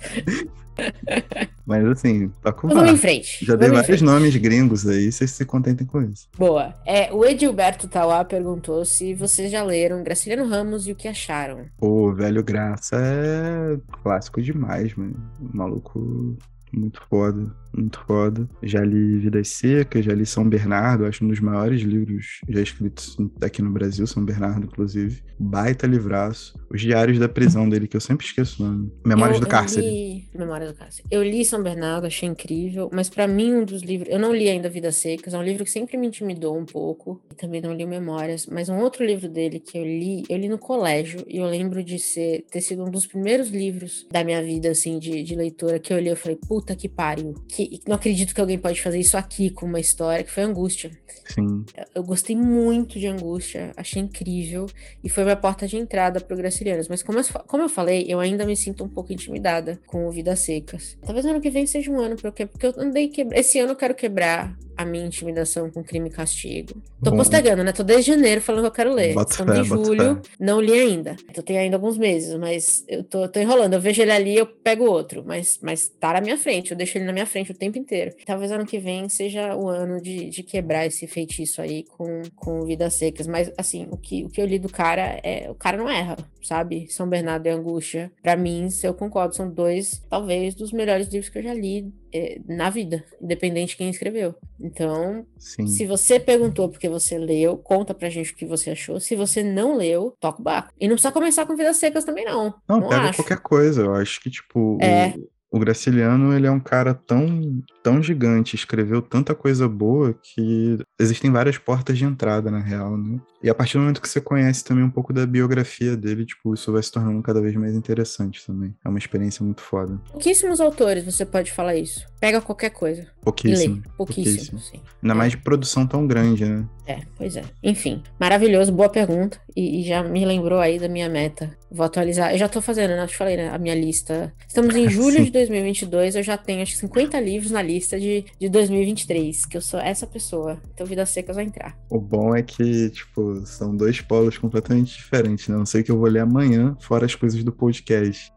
mas 1.64 1.84
assim, 1.86 2.28
tá 2.42 2.52
com 2.52 2.68
Vamos 2.68 2.90
em 2.90 2.96
frente. 2.96 3.44
Já 3.44 3.54
dei 3.54 3.68
vários 3.68 4.02
nomes 4.02 4.34
gringos 4.36 4.86
aí, 4.86 5.10
vocês 5.10 5.30
se 5.30 5.44
contentem 5.44 5.86
com 5.86 6.02
isso. 6.02 6.28
Boa. 6.36 6.74
É, 6.86 7.12
o 7.12 7.24
Edilberto 7.24 7.86
Tauá 7.86 8.24
perguntou 8.24 8.84
se 8.84 9.14
vocês 9.14 9.50
já 9.50 9.62
leram 9.62 10.02
Graciliano 10.02 10.48
Ramos 10.48 10.86
e 10.88 10.92
o 10.92 10.96
que 10.96 11.08
acharam. 11.08 11.66
Pô, 11.76 12.12
velho 12.12 12.42
Graça 12.42 12.96
é 12.96 13.78
clássico 14.02 14.42
demais, 14.42 14.94
mano. 14.94 15.14
O 15.40 15.56
maluco 15.56 16.36
muito 16.72 17.00
foda, 17.08 17.54
muito 17.74 18.00
foda. 18.06 18.48
Já 18.62 18.84
li 18.84 19.18
Vidas 19.18 19.48
Secas, 19.48 20.04
já 20.04 20.12
li 20.12 20.26
São 20.26 20.48
Bernardo, 20.48 21.06
acho 21.06 21.24
um 21.24 21.28
dos 21.28 21.40
maiores 21.40 21.80
livros 21.82 22.40
já 22.48 22.60
escritos 22.60 23.16
aqui 23.40 23.62
no 23.62 23.70
Brasil, 23.70 24.06
São 24.06 24.24
Bernardo, 24.24 24.66
inclusive. 24.66 25.22
Baita 25.38 25.86
livraço. 25.86 26.58
Os 26.70 26.80
Diários 26.80 27.18
da 27.18 27.28
Prisão 27.28 27.68
dele, 27.68 27.86
que 27.86 27.96
eu 27.96 28.00
sempre 28.00 28.26
esqueço 28.26 28.62
o 28.62 28.66
nome. 28.66 28.92
Memórias 29.04 29.38
eu, 29.38 29.44
do 29.44 29.48
Cárcere. 29.48 29.86
Li... 29.86 30.28
Memórias 30.34 30.72
do 30.72 30.76
Cárcere. 30.76 31.08
Eu 31.10 31.22
li 31.22 31.44
São 31.44 31.62
Bernardo, 31.62 32.06
achei 32.06 32.28
incrível, 32.28 32.90
mas 32.92 33.08
para 33.08 33.26
mim 33.26 33.54
um 33.54 33.64
dos 33.64 33.82
livros... 33.82 34.08
Eu 34.10 34.18
não 34.18 34.34
li 34.34 34.48
ainda 34.48 34.68
Vidas 34.68 34.96
Secas, 34.96 35.34
é 35.34 35.38
um 35.38 35.42
livro 35.42 35.64
que 35.64 35.70
sempre 35.70 35.96
me 35.96 36.06
intimidou 36.06 36.58
um 36.58 36.64
pouco. 36.64 37.20
E 37.30 37.34
também 37.34 37.60
não 37.60 37.72
li 37.72 37.86
Memórias, 37.86 38.46
mas 38.46 38.68
um 38.68 38.78
outro 38.78 39.04
livro 39.04 39.28
dele 39.28 39.58
que 39.60 39.78
eu 39.78 39.84
li, 39.84 40.24
eu 40.28 40.36
li 40.36 40.48
no 40.48 40.58
colégio, 40.58 41.24
e 41.26 41.38
eu 41.38 41.46
lembro 41.46 41.82
de 41.82 41.98
ser, 41.98 42.44
ter 42.50 42.60
sido 42.60 42.84
um 42.84 42.90
dos 42.90 43.06
primeiros 43.06 43.48
livros 43.48 44.06
da 44.10 44.22
minha 44.22 44.42
vida, 44.42 44.70
assim, 44.70 44.98
de, 44.98 45.22
de 45.22 45.34
leitora, 45.34 45.78
que 45.78 45.92
eu 45.92 45.98
li, 45.98 46.08
eu 46.08 46.16
falei, 46.16 46.38
puta 46.58 46.74
que 46.74 46.88
pariu. 46.88 47.34
Que, 47.46 47.80
não 47.86 47.94
acredito 47.94 48.34
que 48.34 48.40
alguém 48.40 48.58
pode 48.58 48.82
fazer 48.82 48.98
isso 48.98 49.16
aqui 49.16 49.48
com 49.48 49.64
uma 49.64 49.78
história, 49.78 50.24
que 50.24 50.30
foi 50.30 50.42
Angústia. 50.42 50.90
Sim. 51.32 51.64
Eu 51.94 52.02
gostei 52.02 52.34
muito 52.34 52.98
de 52.98 53.06
Angústia, 53.06 53.70
achei 53.76 54.02
incrível. 54.02 54.66
E 55.04 55.08
foi 55.08 55.22
minha 55.22 55.36
porta 55.36 55.68
de 55.68 55.76
entrada 55.76 56.20
pro 56.20 56.36
Gracilianos. 56.36 56.88
Mas 56.88 57.00
como 57.00 57.20
eu, 57.20 57.24
como 57.46 57.62
eu 57.62 57.68
falei, 57.68 58.06
eu 58.08 58.18
ainda 58.18 58.44
me 58.44 58.56
sinto 58.56 58.82
um 58.82 58.88
pouco 58.88 59.12
intimidada 59.12 59.80
com 59.86 60.08
o 60.08 60.10
Vidas 60.10 60.40
Secas. 60.40 60.98
Talvez 61.00 61.24
ano 61.24 61.40
que 61.40 61.48
vem 61.48 61.64
seja 61.64 61.92
um 61.92 62.00
ano 62.00 62.16
pra 62.16 62.28
eu 62.28 62.32
quebrar. 62.32 62.52
Porque 62.52 62.66
eu 62.66 62.74
andei 62.76 63.08
quebrar. 63.08 63.38
Esse 63.38 63.60
ano 63.60 63.72
eu 63.72 63.76
quero 63.76 63.94
quebrar 63.94 64.58
a 64.78 64.84
minha 64.84 65.04
intimidação 65.04 65.68
com 65.68 65.82
crime 65.82 66.08
e 66.08 66.12
castigo. 66.12 66.80
Tô 67.02 67.10
Bom. 67.10 67.16
postergando, 67.16 67.64
né? 67.64 67.72
Tô 67.72 67.82
desde 67.82 68.12
janeiro 68.12 68.40
falando 68.40 68.62
que 68.62 68.68
eu 68.68 68.72
quero 68.72 68.94
ler. 68.94 69.16
Estamos 69.28 69.58
em 69.58 69.64
julho, 69.64 70.22
não 70.38 70.60
li 70.60 70.72
ainda. 70.72 71.16
Então 71.28 71.42
tem 71.42 71.58
ainda 71.58 71.76
alguns 71.76 71.98
meses, 71.98 72.32
mas 72.38 72.84
eu 72.86 73.02
tô, 73.02 73.28
tô, 73.28 73.40
enrolando. 73.40 73.74
Eu 73.74 73.80
vejo 73.80 74.00
ele 74.00 74.12
ali, 74.12 74.36
eu 74.36 74.46
pego 74.46 74.84
outro. 74.84 75.24
Mas, 75.26 75.58
mas 75.60 75.88
tá 75.88 76.12
na 76.12 76.20
minha 76.20 76.38
frente, 76.38 76.70
eu 76.70 76.76
deixo 76.76 76.96
ele 76.96 77.06
na 77.06 77.12
minha 77.12 77.26
frente 77.26 77.50
o 77.50 77.54
tempo 77.54 77.76
inteiro. 77.76 78.14
Talvez 78.24 78.52
ano 78.52 78.64
que 78.64 78.78
vem 78.78 79.08
seja 79.08 79.56
o 79.56 79.68
ano 79.68 80.00
de, 80.00 80.30
de 80.30 80.44
quebrar 80.44 80.86
esse 80.86 81.08
feitiço 81.08 81.60
aí 81.60 81.82
com, 81.82 82.22
com 82.36 82.64
vidas 82.64 82.94
secas. 82.94 83.26
Mas, 83.26 83.50
assim, 83.58 83.88
o 83.90 83.96
que, 83.96 84.24
o 84.24 84.28
que 84.28 84.40
eu 84.40 84.46
li 84.46 84.60
do 84.60 84.68
cara 84.68 85.18
é. 85.24 85.50
O 85.50 85.56
cara 85.56 85.76
não 85.76 85.90
erra, 85.90 86.16
sabe? 86.40 86.86
São 86.88 87.08
Bernardo 87.08 87.46
e 87.46 87.50
Angústia. 87.50 88.12
Pra 88.22 88.36
mim, 88.36 88.70
se 88.70 88.86
eu 88.86 88.94
concordo, 88.94 89.34
são 89.34 89.50
dois, 89.50 90.00
talvez, 90.08 90.54
dos 90.54 90.70
melhores 90.70 91.08
livros 91.08 91.28
que 91.28 91.38
eu 91.38 91.42
já 91.42 91.52
li 91.52 91.92
é, 92.12 92.40
na 92.46 92.70
vida, 92.70 93.04
independente 93.20 93.70
de 93.70 93.76
quem 93.76 93.90
escreveu. 93.90 94.34
Então, 94.60 95.26
Sim. 95.38 95.66
se 95.66 95.86
você 95.86 96.18
perguntou 96.18 96.68
porque 96.68 96.88
você 96.88 97.18
leu, 97.18 97.56
conta 97.56 97.94
pra 97.94 98.08
gente 98.10 98.32
o 98.32 98.36
que 98.36 98.46
você 98.46 98.70
achou. 98.70 98.98
Se 99.00 99.14
você 99.14 99.42
não 99.42 99.76
leu, 99.76 100.14
toca 100.20 100.40
o 100.40 100.44
barco. 100.44 100.72
E 100.80 100.86
não 100.86 100.94
precisa 100.94 101.12
começar 101.12 101.46
com 101.46 101.56
Vidas 101.56 101.76
Secas 101.76 102.04
também, 102.04 102.24
não. 102.24 102.54
Não, 102.68 102.80
não 102.80 102.88
pega 102.88 103.08
acho. 103.08 103.22
qualquer 103.22 103.38
coisa. 103.38 103.82
Eu 103.82 103.94
acho 103.94 104.20
que, 104.20 104.30
tipo, 104.30 104.78
é. 104.80 105.14
o, 105.16 105.28
o 105.50 105.58
Graciliano, 105.58 106.34
ele 106.34 106.46
é 106.46 106.50
um 106.50 106.60
cara 106.60 106.92
tão, 106.92 107.62
tão 107.82 108.02
gigante, 108.02 108.54
escreveu 108.54 109.00
tanta 109.00 109.34
coisa 109.34 109.68
boa 109.68 110.14
que 110.22 110.78
existem 110.98 111.30
várias 111.30 111.56
portas 111.56 111.96
de 111.96 112.04
entrada, 112.04 112.50
na 112.50 112.60
real, 112.60 112.96
né? 112.98 113.18
E 113.42 113.48
a 113.48 113.54
partir 113.54 113.74
do 113.74 113.80
momento 113.80 114.02
que 114.02 114.08
você 114.08 114.20
conhece 114.20 114.64
também 114.64 114.84
um 114.84 114.90
pouco 114.90 115.12
da 115.12 115.24
biografia 115.24 115.96
dele, 115.96 116.26
tipo, 116.26 116.52
isso 116.54 116.72
vai 116.72 116.82
se 116.82 116.90
tornando 116.90 117.22
cada 117.22 117.40
vez 117.40 117.54
mais 117.54 117.74
interessante 117.74 118.44
também. 118.44 118.74
É 118.84 118.88
uma 118.88 118.98
experiência 118.98 119.44
muito 119.44 119.62
foda. 119.62 120.00
Pouquíssimos 120.10 120.60
autores 120.60 121.04
você 121.04 121.24
pode 121.24 121.52
falar 121.52 121.76
isso. 121.76 122.04
Pega 122.20 122.40
qualquer 122.40 122.70
coisa. 122.70 123.06
Pouquíssimo. 123.22 123.82
Pouquíssimo, 123.96 124.56
pouquíssimo. 124.56 124.58
sim. 124.58 124.80
Ainda 125.02 125.14
é. 125.14 125.16
mais 125.16 125.30
de 125.30 125.38
produção 125.38 125.86
tão 125.86 126.06
grande, 126.06 126.44
né? 126.44 126.66
É, 126.86 127.00
pois 127.16 127.36
é. 127.36 127.44
Enfim, 127.62 128.02
maravilhoso, 128.18 128.72
boa 128.72 128.88
pergunta. 128.88 129.38
E, 129.54 129.80
e, 129.80 129.84
já 129.86 130.02
me 130.02 130.24
lembrou 130.24 130.58
aí 130.58 130.78
da 130.78 130.88
minha 130.88 131.08
meta. 131.08 131.56
Vou 131.70 131.84
atualizar. 131.84 132.32
Eu 132.32 132.38
já 132.38 132.48
tô 132.48 132.60
fazendo, 132.60 132.90
né? 132.90 133.02
Eu 133.02 133.06
te 133.06 133.16
falei, 133.16 133.36
né? 133.36 133.50
A 133.50 133.58
minha 133.58 133.74
lista. 133.74 134.32
Estamos 134.48 134.74
em 134.74 134.88
julho 134.90 135.22
de 135.22 135.30
2022, 135.38 136.16
eu 136.16 136.22
já 136.22 136.36
tenho 136.36 136.62
acho 136.62 136.76
50 136.76 137.18
livros 137.20 137.50
na 137.50 137.62
lista 137.62 137.98
de, 137.98 138.24
de 138.38 138.48
2023, 138.48 139.46
que 139.46 139.56
eu 139.56 139.60
sou 139.60 139.80
essa 139.80 140.06
pessoa. 140.06 140.60
Então, 140.72 140.86
Vidas 140.86 141.10
Secas 141.10 141.36
vai 141.36 141.44
entrar. 141.44 141.76
O 141.90 142.00
bom 142.00 142.34
é 142.34 142.42
que, 142.42 142.90
tipo, 142.90 143.44
são 143.46 143.74
dois 143.74 144.00
polos 144.00 144.38
completamente 144.38 144.96
diferentes, 144.96 145.48
né? 145.48 145.56
Não 145.56 145.66
sei 145.66 145.80
o 145.80 145.84
que 145.84 145.90
eu 145.90 145.98
vou 145.98 146.08
ler 146.08 146.20
amanhã, 146.20 146.76
fora 146.80 147.06
as 147.06 147.14
coisas 147.14 147.42
do 147.42 147.52
podcast. 147.52 148.32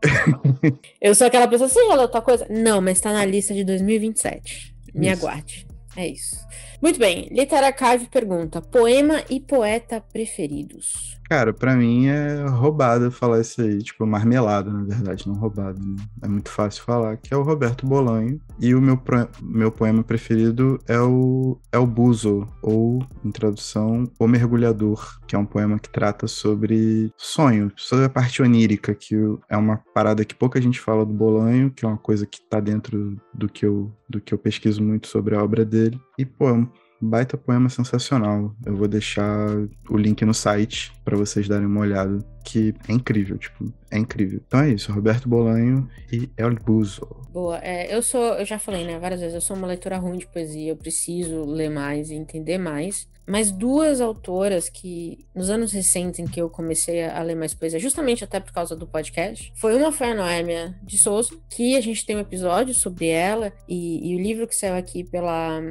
eu 1.02 1.16
sou 1.16 1.28
aquela 1.28 1.48
pessoa, 1.48 1.70
você 1.70 1.86
já 1.86 1.94
leu 1.94 2.04
outra 2.04 2.22
coisa? 2.22 2.46
Não, 2.50 2.82
mas 2.82 3.00
tá 3.00 3.12
na 3.12 3.26
lista 3.26 3.54
de 3.54 3.64
2027. 3.64 4.76
Me 4.94 5.08
isso. 5.08 5.26
aguarde. 5.26 5.71
É 5.96 6.08
isso. 6.08 6.38
Muito 6.82 7.00
bem. 7.00 7.28
Literarchive 7.32 8.08
pergunta: 8.08 8.62
poema 8.62 9.24
e 9.30 9.40
poeta 9.40 10.02
preferidos? 10.02 11.20
Cara, 11.32 11.54
para 11.54 11.78
mim 11.78 12.08
é 12.08 12.44
roubada 12.46 13.10
falar 13.10 13.40
isso 13.40 13.62
aí, 13.62 13.82
tipo, 13.82 14.06
marmelada, 14.06 14.70
na 14.70 14.84
verdade, 14.84 15.26
não 15.26 15.36
roubada, 15.36 15.80
né? 15.80 15.96
É 16.22 16.28
muito 16.28 16.50
fácil 16.50 16.84
falar, 16.84 17.16
que 17.16 17.34
é 17.34 17.38
o 17.38 17.42
Roberto 17.42 17.88
Bolanho. 17.88 18.38
E 18.60 18.76
o 18.76 18.82
meu, 18.82 19.02
meu 19.42 19.72
poema 19.72 20.04
preferido 20.04 20.78
é 20.90 21.00
o, 21.00 21.58
é 21.72 21.78
o 21.78 21.88
Buzo, 21.88 22.46
ou, 22.62 23.00
em 23.24 23.32
tradução, 23.32 24.12
O 24.20 24.28
Mergulhador, 24.28 25.22
que 25.26 25.34
é 25.34 25.40
um 25.40 25.46
poema 25.46 25.80
que 25.80 25.90
trata 25.90 26.28
sobre 26.28 27.10
sonho, 27.16 27.72
sobre 27.78 28.04
a 28.04 28.10
parte 28.10 28.42
onírica, 28.42 28.94
que 28.94 29.16
é 29.50 29.56
uma 29.56 29.78
parada 29.94 30.26
que 30.26 30.36
pouca 30.36 30.60
gente 30.62 30.82
fala 30.82 31.06
do 31.06 31.14
Bolanho, 31.14 31.72
que 31.72 31.86
é 31.86 31.88
uma 31.88 31.98
coisa 31.98 32.26
que 32.26 32.42
tá 32.42 32.60
dentro 32.60 33.16
do 33.34 33.48
que 33.48 33.66
eu, 33.66 33.90
do 34.10 34.20
que 34.20 34.34
eu 34.34 34.38
pesquiso 34.38 34.84
muito 34.84 35.08
sobre 35.08 35.34
a 35.34 35.42
obra 35.42 35.64
dele. 35.64 35.81
E, 36.18 36.26
pô, 36.26 36.50
é 36.50 36.54
baita 37.02 37.38
poema 37.38 37.70
sensacional. 37.70 38.54
Eu 38.66 38.76
vou 38.76 38.88
deixar 38.88 39.50
o 39.90 39.98
link 39.98 40.24
no 40.24 40.34
site 40.34 40.92
para 41.04 41.18
vocês 41.18 41.48
darem 41.48 41.66
uma 41.66 41.82
olhada, 41.82 42.20
que 42.44 42.74
é 42.88 42.94
incrível, 42.94 43.38
tipo, 43.38 43.74
é 43.90 43.98
incrível. 43.98 44.42
Então 44.46 44.62
é 44.62 44.70
isso, 44.70 44.92
Roberto 44.92 45.28
Bolanho 45.28 45.90
e 46.12 46.30
El 46.38 46.56
Buzo. 46.56 47.08
Boa, 47.32 47.60
é, 47.60 47.94
eu 47.96 48.02
sou, 48.02 48.36
eu 48.36 48.46
já 48.46 48.60
falei, 48.60 48.86
né, 48.86 49.00
várias 49.00 49.22
vezes, 49.22 49.36
eu 49.36 49.42
sou 49.42 49.56
uma 49.56 49.68
leitora 49.68 49.98
ruim 49.98 50.18
de 50.18 50.28
poesia, 50.28 50.72
eu 50.72 50.76
preciso 50.76 51.46
ler 51.46 51.70
mais 51.70 52.10
e 52.10 52.16
entender 52.16 52.58
mais. 52.58 53.10
Mas 53.28 53.52
duas 53.52 54.02
autoras 54.02 54.68
que, 54.68 55.26
nos 55.34 55.50
anos 55.50 55.72
recentes 55.72 56.20
em 56.20 56.26
que 56.26 56.42
eu 56.42 56.50
comecei 56.50 57.06
a 57.06 57.22
ler 57.22 57.36
mais 57.36 57.54
poesia, 57.54 57.80
justamente 57.80 58.24
até 58.24 58.40
por 58.40 58.52
causa 58.52 58.76
do 58.76 58.88
podcast, 58.88 59.54
foi 59.56 59.76
uma 59.76 59.92
foi 59.92 60.12
a 60.12 60.16
Noémia 60.16 60.76
de 60.84 60.98
Souza, 60.98 61.34
que 61.50 61.78
a 61.78 61.82
gente 61.82 62.06
tem 62.06 62.18
um 62.18 62.20
episódio 62.20 62.74
sobre 62.74 63.08
ela, 63.08 63.54
e, 63.70 64.12
e 64.12 64.16
o 64.16 64.20
livro 64.20 64.48
que 64.48 64.56
saiu 64.56 64.76
aqui 64.76 65.04
pela 65.04 65.62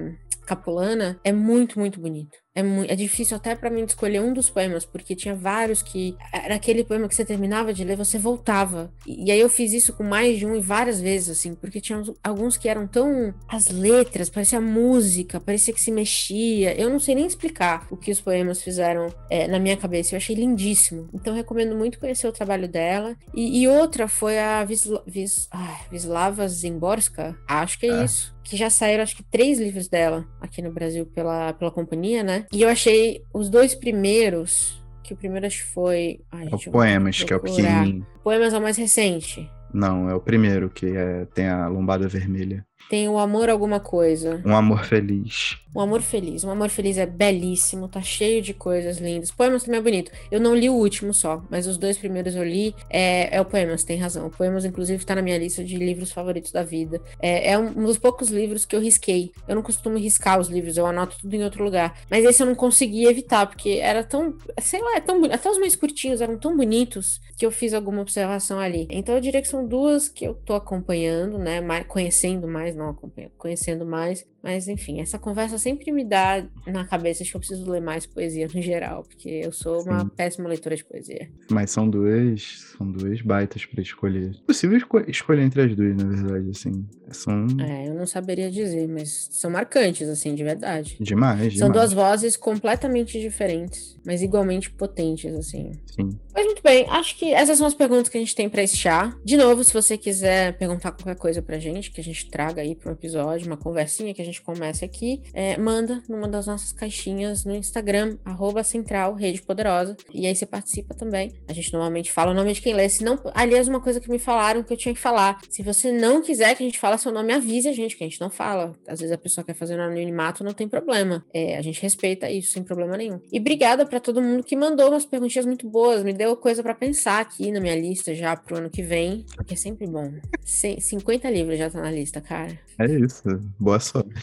Capulana 0.50 1.20
é 1.22 1.30
muito, 1.30 1.78
muito 1.78 2.00
bonito. 2.00 2.36
É, 2.52 2.60
muito, 2.60 2.90
é 2.90 2.96
difícil 2.96 3.36
até 3.36 3.54
para 3.54 3.70
mim 3.70 3.84
escolher 3.84 4.20
um 4.20 4.32
dos 4.32 4.50
poemas, 4.50 4.84
porque 4.84 5.14
tinha 5.14 5.32
vários 5.32 5.80
que. 5.80 6.16
Era 6.32 6.56
aquele 6.56 6.82
poema 6.82 7.06
que 7.06 7.14
você 7.14 7.24
terminava 7.24 7.72
de 7.72 7.84
ler, 7.84 7.96
você 7.96 8.18
voltava. 8.18 8.92
E, 9.06 9.26
e 9.26 9.30
aí 9.30 9.38
eu 9.38 9.48
fiz 9.48 9.72
isso 9.72 9.92
com 9.92 10.02
mais 10.02 10.40
de 10.40 10.44
um 10.44 10.56
e 10.56 10.60
várias 10.60 11.00
vezes, 11.00 11.38
assim, 11.38 11.54
porque 11.54 11.80
tinha 11.80 12.02
alguns 12.24 12.56
que 12.56 12.68
eram 12.68 12.88
tão. 12.88 13.32
As 13.48 13.68
letras, 13.68 14.28
parecia 14.28 14.60
música, 14.60 15.38
parecia 15.38 15.72
que 15.72 15.80
se 15.80 15.92
mexia. 15.92 16.74
Eu 16.74 16.90
não 16.90 16.98
sei 16.98 17.14
nem 17.14 17.26
explicar 17.26 17.86
o 17.88 17.96
que 17.96 18.10
os 18.10 18.20
poemas 18.20 18.60
fizeram 18.60 19.14
é, 19.30 19.46
na 19.46 19.60
minha 19.60 19.76
cabeça. 19.76 20.14
Eu 20.14 20.16
achei 20.16 20.34
lindíssimo. 20.34 21.08
Então 21.14 21.32
recomendo 21.32 21.76
muito 21.76 22.00
conhecer 22.00 22.26
o 22.26 22.32
trabalho 22.32 22.66
dela. 22.66 23.16
E, 23.32 23.62
e 23.62 23.68
outra 23.68 24.08
foi 24.08 24.36
a 24.40 24.64
Visla, 24.64 25.04
Vis, 25.06 25.46
ah, 25.52 25.78
Vislava 25.92 26.48
Zimborska, 26.48 27.38
acho 27.46 27.78
que 27.78 27.86
é, 27.86 27.90
é. 27.90 28.04
isso 28.04 28.39
que 28.42 28.56
já 28.56 28.70
saíram 28.70 29.02
acho 29.02 29.16
que 29.16 29.22
três 29.22 29.58
livros 29.58 29.88
dela 29.88 30.26
aqui 30.40 30.60
no 30.62 30.72
Brasil 30.72 31.06
pela, 31.06 31.52
pela 31.52 31.70
companhia, 31.70 32.22
né? 32.22 32.46
E 32.52 32.62
eu 32.62 32.68
achei 32.68 33.22
os 33.32 33.48
dois 33.48 33.74
primeiros, 33.74 34.82
que 35.02 35.14
o 35.14 35.16
primeiro 35.16 35.46
acho 35.46 35.64
que 35.64 35.72
foi. 35.72 36.20
Ai, 36.30 36.48
é 36.50 36.54
o 36.54 36.72
Poemas, 36.72 37.22
que 37.22 37.32
é 37.32 37.36
o 37.36 37.40
pequenininho. 37.40 38.06
Poemas 38.22 38.52
é 38.52 38.58
o 38.58 38.62
mais 38.62 38.76
recente. 38.76 39.50
Não, 39.72 40.08
é 40.08 40.14
o 40.14 40.20
primeiro, 40.20 40.68
que 40.68 40.86
é, 40.86 41.24
tem 41.26 41.48
a 41.48 41.68
lombada 41.68 42.08
vermelha. 42.08 42.66
Tem 42.88 43.08
o 43.08 43.18
amor 43.18 43.48
alguma 43.48 43.78
coisa. 43.78 44.42
Um 44.44 44.56
amor 44.56 44.84
feliz. 44.84 45.58
Um 45.74 45.80
amor 45.80 46.02
feliz. 46.02 46.42
Um 46.42 46.50
amor 46.50 46.68
feliz 46.68 46.98
é 46.98 47.06
belíssimo, 47.06 47.86
tá 47.86 48.02
cheio 48.02 48.42
de 48.42 48.52
coisas 48.52 48.98
lindas. 48.98 49.30
Poemas 49.30 49.62
também 49.62 49.78
é 49.78 49.82
bonito. 49.82 50.10
Eu 50.30 50.40
não 50.40 50.54
li 50.54 50.68
o 50.68 50.74
último 50.74 51.14
só, 51.14 51.44
mas 51.48 51.68
os 51.68 51.76
dois 51.76 51.96
primeiros 51.96 52.34
eu 52.34 52.42
li. 52.42 52.74
É, 52.88 53.36
é 53.36 53.40
o 53.40 53.44
Poemas, 53.44 53.84
tem 53.84 53.96
razão. 53.96 54.26
O 54.26 54.30
Poemas, 54.30 54.64
inclusive, 54.64 55.04
tá 55.04 55.14
na 55.14 55.22
minha 55.22 55.38
lista 55.38 55.62
de 55.62 55.76
livros 55.76 56.10
favoritos 56.10 56.50
da 56.50 56.64
vida. 56.64 57.00
É, 57.20 57.52
é 57.52 57.58
um 57.58 57.84
dos 57.84 57.98
poucos 57.98 58.28
livros 58.30 58.64
que 58.64 58.74
eu 58.74 58.80
risquei. 58.80 59.30
Eu 59.46 59.54
não 59.54 59.62
costumo 59.62 59.96
riscar 59.96 60.40
os 60.40 60.48
livros, 60.48 60.76
eu 60.76 60.86
anoto 60.86 61.16
tudo 61.20 61.34
em 61.34 61.44
outro 61.44 61.62
lugar. 61.62 61.96
Mas 62.10 62.24
esse 62.24 62.42
eu 62.42 62.46
não 62.46 62.56
consegui 62.56 63.04
evitar, 63.06 63.46
porque 63.46 63.78
era 63.80 64.02
tão. 64.02 64.34
Sei 64.60 64.80
lá, 64.80 64.96
é 64.96 65.00
tão 65.00 65.24
Até 65.26 65.48
os 65.48 65.58
mais 65.58 65.76
curtinhos 65.76 66.20
eram 66.20 66.36
tão 66.36 66.56
bonitos 66.56 67.20
que 67.36 67.46
eu 67.46 67.50
fiz 67.52 67.72
alguma 67.72 68.02
observação 68.02 68.58
ali. 68.58 68.88
Então 68.90 69.14
eu 69.14 69.20
diria 69.20 69.40
que 69.40 69.48
são 69.48 69.66
duas 69.66 70.08
que 70.08 70.26
eu 70.26 70.34
tô 70.34 70.54
acompanhando, 70.54 71.38
né? 71.38 71.60
Mais, 71.60 71.86
conhecendo 71.86 72.48
mais 72.48 72.69
não 72.74 72.88
acompanhando, 72.90 73.32
conhecendo 73.36 73.84
mais. 73.86 74.26
Mas 74.42 74.68
enfim, 74.68 75.00
essa 75.00 75.18
conversa 75.18 75.58
sempre 75.58 75.92
me 75.92 76.04
dá 76.04 76.44
na 76.66 76.84
cabeça 76.84 77.24
que 77.24 77.34
eu 77.34 77.38
preciso 77.40 77.70
ler 77.70 77.80
mais 77.80 78.06
poesia 78.06 78.48
no 78.54 78.62
geral, 78.62 79.02
porque 79.04 79.28
eu 79.28 79.52
sou 79.52 79.82
uma 79.82 80.00
Sim. 80.00 80.08
péssima 80.16 80.48
leitora 80.48 80.74
de 80.76 80.84
poesia. 80.84 81.28
Mas 81.50 81.70
são 81.70 81.88
duas, 81.88 82.72
são 82.76 82.90
duas 82.90 83.20
baitas 83.20 83.64
para 83.66 83.82
escolher. 83.82 84.30
É 84.42 84.46
possível 84.46 84.76
esco 84.78 84.98
escolher 85.10 85.42
entre 85.42 85.62
as 85.62 85.74
duas, 85.76 85.96
na 85.96 86.04
verdade, 86.04 86.50
assim. 86.50 86.86
São 87.10 87.46
É, 87.60 87.88
eu 87.88 87.94
não 87.94 88.06
saberia 88.06 88.50
dizer, 88.50 88.86
mas 88.88 89.28
são 89.32 89.50
marcantes 89.50 90.08
assim, 90.08 90.34
de 90.34 90.44
verdade. 90.44 90.96
Demais, 91.00 91.58
São 91.58 91.68
demais. 91.68 91.72
duas 91.72 91.92
vozes 91.92 92.36
completamente 92.36 93.18
diferentes, 93.20 93.98
mas 94.06 94.22
igualmente 94.22 94.70
potentes 94.70 95.34
assim. 95.34 95.72
Sim. 95.86 96.10
Mas 96.32 96.44
muito 96.46 96.62
bem, 96.62 96.86
acho 96.88 97.16
que 97.18 97.32
essas 97.34 97.58
são 97.58 97.66
as 97.66 97.74
perguntas 97.74 98.08
que 98.08 98.16
a 98.16 98.20
gente 98.20 98.34
tem 98.34 98.48
para 98.48 98.62
esse 98.62 98.76
chá. 98.76 99.12
De 99.24 99.36
novo, 99.36 99.64
se 99.64 99.72
você 99.72 99.98
quiser 99.98 100.56
perguntar 100.56 100.92
qualquer 100.92 101.16
coisa 101.16 101.42
pra 101.42 101.58
gente, 101.58 101.90
que 101.90 102.00
a 102.00 102.04
gente 102.04 102.30
traga 102.30 102.62
aí 102.62 102.76
para 102.76 102.90
um 102.90 102.94
episódio, 102.94 103.46
uma 103.48 103.56
conversinha 103.56 104.14
que 104.14 104.22
a 104.22 104.24
gente 104.24 104.29
comece 104.38 104.84
aqui, 104.84 105.22
é, 105.32 105.56
manda 105.56 106.02
numa 106.08 106.28
das 106.28 106.46
nossas 106.46 106.72
caixinhas 106.72 107.44
no 107.44 107.54
Instagram, 107.54 108.18
arroba 108.24 108.62
central, 108.62 109.14
rede 109.14 109.40
poderosa. 109.42 109.96
E 110.12 110.26
aí 110.26 110.34
você 110.34 110.44
participa 110.44 110.94
também. 110.94 111.32
A 111.48 111.52
gente 111.52 111.72
normalmente 111.72 112.12
fala 112.12 112.32
o 112.32 112.34
nome 112.34 112.52
de 112.52 112.60
quem 112.60 112.74
lê. 112.74 112.88
Se 112.88 113.02
não, 113.02 113.18
aliás, 113.34 113.68
uma 113.68 113.80
coisa 113.80 114.00
que 114.00 114.10
me 114.10 114.18
falaram 114.18 114.62
que 114.62 114.72
eu 114.72 114.76
tinha 114.76 114.94
que 114.94 115.00
falar. 115.00 115.38
Se 115.48 115.62
você 115.62 115.90
não 115.90 116.22
quiser 116.22 116.54
que 116.54 116.62
a 116.62 116.66
gente 116.66 116.78
fale 116.78 116.98
seu 116.98 117.12
nome, 117.12 117.32
avise 117.32 117.68
a 117.68 117.72
gente, 117.72 117.96
que 117.96 118.04
a 118.04 118.06
gente 118.06 118.20
não 118.20 118.30
fala. 118.30 118.72
Às 118.86 119.00
vezes 119.00 119.12
a 119.12 119.18
pessoa 119.18 119.44
quer 119.44 119.54
fazer 119.54 119.76
no 119.76 119.82
anonimato, 119.82 120.44
não 120.44 120.52
tem 120.52 120.68
problema. 120.68 121.24
É, 121.32 121.56
a 121.56 121.62
gente 121.62 121.80
respeita 121.80 122.30
isso 122.30 122.52
sem 122.52 122.62
problema 122.62 122.96
nenhum. 122.96 123.20
E 123.32 123.38
obrigada 123.38 123.86
para 123.86 124.00
todo 124.00 124.20
mundo 124.20 124.42
que 124.42 124.56
mandou 124.56 124.88
umas 124.88 125.06
perguntinhas 125.06 125.46
muito 125.46 125.68
boas. 125.68 126.02
Me 126.02 126.12
deu 126.12 126.36
coisa 126.36 126.62
para 126.62 126.74
pensar 126.74 127.20
aqui 127.20 127.50
na 127.50 127.60
minha 127.60 127.74
lista 127.74 128.14
já 128.14 128.36
pro 128.36 128.58
ano 128.58 128.70
que 128.70 128.82
vem, 128.82 129.24
que 129.46 129.54
é 129.54 129.56
sempre 129.56 129.86
bom. 129.86 130.12
50 130.44 131.30
livros 131.30 131.58
já 131.58 131.70
tá 131.70 131.80
na 131.80 131.90
lista, 131.90 132.20
cara. 132.20 132.58
É 132.78 132.86
isso. 132.86 133.22
Boa 133.58 133.78
sorte. 133.78 134.19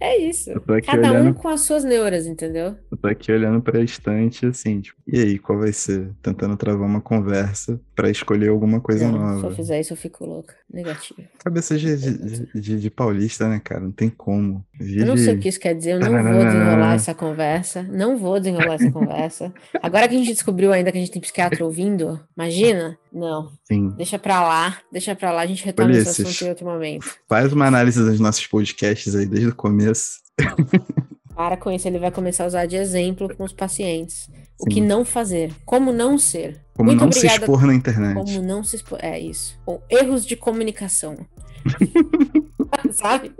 É 0.00 0.18
isso. 0.18 0.50
Cada 0.84 1.10
olhando... 1.10 1.30
um 1.30 1.32
com 1.32 1.48
as 1.48 1.62
suas 1.62 1.84
neuras, 1.84 2.26
entendeu? 2.26 2.76
Eu 2.90 2.96
tô 2.96 3.08
aqui 3.08 3.32
olhando 3.32 3.60
pra 3.60 3.80
estante, 3.80 4.44
assim, 4.46 4.80
tipo, 4.80 5.00
e 5.06 5.18
aí, 5.18 5.38
qual 5.38 5.58
vai 5.58 5.72
ser? 5.72 6.10
Tentando 6.22 6.56
travar 6.56 6.86
uma 6.86 7.00
conversa 7.00 7.80
pra 7.94 8.10
escolher 8.10 8.48
alguma 8.48 8.80
coisa 8.80 9.10
não, 9.10 9.18
nova. 9.18 9.40
Se 9.40 9.46
eu 9.46 9.54
fizer 9.54 9.80
isso, 9.80 9.92
eu 9.92 9.96
fico 9.96 10.26
louca. 10.26 10.54
Negativo. 10.72 11.22
Cabeça 11.42 11.76
de, 11.78 11.96
de, 11.96 12.60
de, 12.60 12.80
de 12.80 12.90
paulista, 12.90 13.48
né, 13.48 13.60
cara? 13.62 13.80
Não 13.80 13.92
tem 13.92 14.10
como. 14.10 14.64
Vive... 14.78 15.00
Eu 15.00 15.06
não 15.06 15.16
sei 15.16 15.34
o 15.34 15.38
que 15.38 15.48
isso 15.48 15.60
quer 15.60 15.74
dizer, 15.74 15.92
eu 15.92 16.00
não 16.00 16.22
vou 16.22 16.44
desenrolar 16.44 16.94
essa 16.94 17.14
conversa. 17.14 17.82
Não 17.82 18.16
vou 18.16 18.38
desenrolar 18.38 18.74
essa 18.74 18.90
conversa. 18.90 19.52
Agora 19.82 20.08
que 20.08 20.14
a 20.14 20.18
gente 20.18 20.32
descobriu 20.32 20.72
ainda 20.72 20.90
que 20.92 20.98
a 20.98 21.00
gente 21.00 21.12
tem 21.12 21.22
psiquiatra 21.22 21.64
ouvindo, 21.64 22.20
imagina? 22.36 22.98
Não. 23.12 23.52
Sim. 23.64 23.90
Deixa 23.90 24.18
pra 24.18 24.42
lá, 24.42 24.78
deixa 24.90 25.14
pra 25.14 25.32
lá, 25.32 25.42
a 25.42 25.46
gente 25.46 25.64
retoma 25.64 25.90
esse 25.92 26.22
assunto 26.22 26.44
em 26.44 26.48
outro 26.48 26.64
momento. 26.64 27.14
Faz 27.28 27.52
uma 27.52 27.66
análise 27.66 28.02
dos 28.02 28.18
nossos 28.18 28.46
podcasts 28.46 29.14
aí 29.14 29.26
desde 29.26 29.48
o 29.48 29.54
começo. 29.54 30.20
Para 31.34 31.56
com 31.56 31.70
isso, 31.70 31.88
ele 31.88 31.98
vai 31.98 32.10
começar 32.10 32.44
a 32.44 32.46
usar 32.46 32.66
de 32.66 32.76
exemplo 32.76 33.34
com 33.34 33.44
os 33.44 33.52
pacientes. 33.52 34.28
O 34.60 34.66
que 34.66 34.80
não 34.80 35.04
fazer, 35.04 35.52
como 35.64 35.90
não 35.92 36.18
ser. 36.18 36.60
Como 36.74 36.88
Muito 36.88 37.00
não 37.00 37.06
obrigada. 37.08 37.34
se 37.34 37.40
expor 37.40 37.66
na 37.66 37.74
internet. 37.74 38.14
Como 38.14 38.42
não 38.42 38.62
se 38.62 38.76
expor. 38.76 38.98
É 39.02 39.18
isso. 39.18 39.58
Ou 39.66 39.82
erros 39.90 40.24
de 40.24 40.36
comunicação. 40.36 41.16
Sabe? 42.92 43.32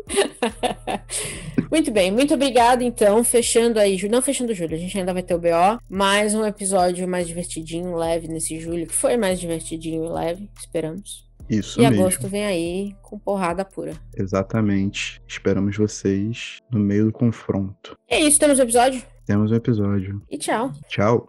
muito 1.70 1.90
bem, 1.90 2.10
muito 2.10 2.34
obrigada. 2.34 2.84
Então, 2.84 3.22
fechando 3.24 3.78
aí, 3.78 3.98
não 4.08 4.22
fechando 4.22 4.54
julho, 4.54 4.74
a 4.74 4.78
gente 4.78 4.98
ainda 4.98 5.12
vai 5.12 5.22
ter 5.22 5.34
o 5.34 5.38
BO. 5.38 5.80
Mais 5.88 6.34
um 6.34 6.44
episódio 6.44 7.06
mais 7.08 7.26
divertidinho, 7.26 7.96
leve 7.96 8.28
nesse 8.28 8.58
julho, 8.60 8.86
que 8.86 8.94
foi 8.94 9.16
mais 9.16 9.40
divertidinho 9.40 10.04
e 10.04 10.08
leve, 10.08 10.50
esperamos. 10.58 11.30
Isso 11.48 11.80
e 11.80 11.82
mesmo. 11.82 12.02
agosto 12.02 12.28
vem 12.28 12.44
aí 12.44 12.96
com 13.02 13.18
porrada 13.18 13.64
pura. 13.64 13.94
Exatamente. 14.16 15.20
Esperamos 15.26 15.76
vocês 15.76 16.58
no 16.70 16.78
meio 16.78 17.06
do 17.06 17.12
confronto. 17.12 17.96
É 18.08 18.18
isso, 18.20 18.38
temos 18.38 18.58
um 18.58 18.62
episódio? 18.62 19.02
Temos 19.26 19.50
um 19.50 19.54
episódio. 19.54 20.22
E 20.30 20.38
tchau. 20.38 20.72
Tchau. 20.88 21.28